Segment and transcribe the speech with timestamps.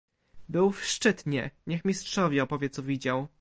[0.49, 3.27] "Był w Szczytnie, niech mistrzowi opowie co widział."